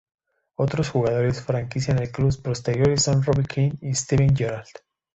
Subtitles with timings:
[0.55, 4.65] Otros jugadores franquicia del club posteriores son Robbie Keane y Steven Gerrard.